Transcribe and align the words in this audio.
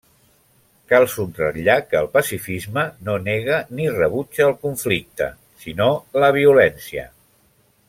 Cal 0.93 1.03
subratllar 1.15 1.75
que 1.91 1.97
el 1.99 2.09
pacifisme 2.15 2.85
no 3.09 3.19
nega 3.27 3.59
ni 3.81 3.87
rebutja 3.99 4.47
el 4.47 4.57
conflicte, 4.65 5.29
sinó 5.67 5.91
la 6.25 6.33
violència. 6.41 7.07